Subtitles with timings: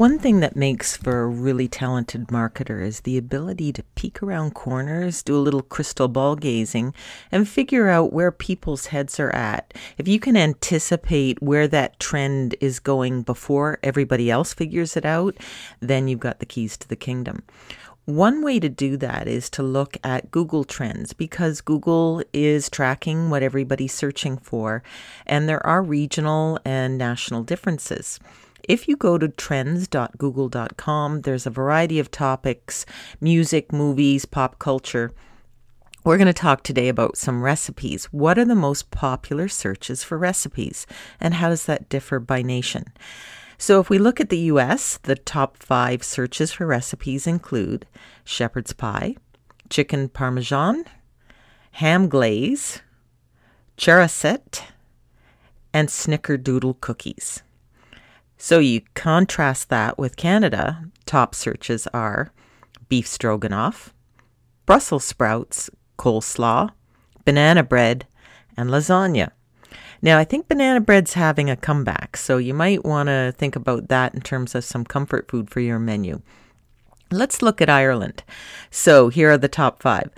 [0.00, 4.54] One thing that makes for a really talented marketer is the ability to peek around
[4.54, 6.94] corners, do a little crystal ball gazing,
[7.30, 9.74] and figure out where people's heads are at.
[9.98, 15.36] If you can anticipate where that trend is going before everybody else figures it out,
[15.80, 17.42] then you've got the keys to the kingdom.
[18.06, 23.28] One way to do that is to look at Google Trends because Google is tracking
[23.28, 24.82] what everybody's searching for,
[25.26, 28.18] and there are regional and national differences.
[28.68, 32.86] If you go to trends.google.com, there's a variety of topics
[33.20, 35.12] music, movies, pop culture.
[36.04, 38.06] We're going to talk today about some recipes.
[38.06, 40.86] What are the most popular searches for recipes,
[41.20, 42.84] and how does that differ by nation?
[43.58, 47.86] So, if we look at the US, the top five searches for recipes include
[48.24, 49.16] shepherd's pie,
[49.68, 50.84] chicken parmesan,
[51.72, 52.80] ham glaze,
[53.76, 54.62] charoset,
[55.74, 57.42] and snickerdoodle cookies.
[58.42, 60.86] So you contrast that with Canada.
[61.04, 62.32] Top searches are
[62.88, 63.92] beef stroganoff,
[64.64, 66.70] Brussels sprouts, coleslaw,
[67.26, 68.06] banana bread,
[68.56, 69.32] and lasagna.
[70.00, 73.88] Now, I think banana bread's having a comeback, so you might want to think about
[73.88, 76.22] that in terms of some comfort food for your menu.
[77.10, 78.24] Let's look at Ireland.
[78.70, 80.08] So, here are the top five.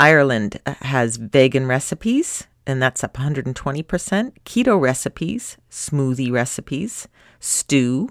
[0.00, 4.32] Ireland uh, has vegan recipes, and that's up 120%.
[4.44, 7.08] Keto recipes, smoothie recipes,
[7.40, 8.10] stew,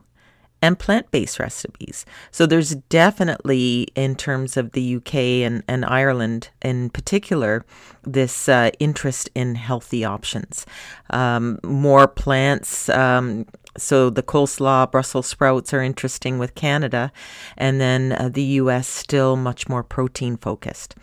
[0.61, 2.03] and plant based recipes.
[2.31, 5.13] So there's definitely, in terms of the UK
[5.45, 7.63] and, and Ireland in particular,
[8.03, 10.65] this uh, interest in healthy options.
[11.11, 12.89] Um, more plants.
[12.89, 13.45] Um,
[13.77, 17.11] so the coleslaw, Brussels sprouts are interesting with Canada,
[17.55, 20.95] and then uh, the US still much more protein focused.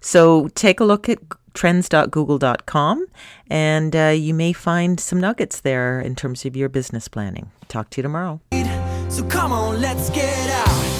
[0.00, 1.18] So take a look at
[1.54, 3.06] trends.google.com,
[3.48, 7.50] and uh, you may find some nuggets there in terms of your business planning.
[7.68, 8.40] Talk to you tomorrow.
[9.08, 10.99] So come on, let's get out.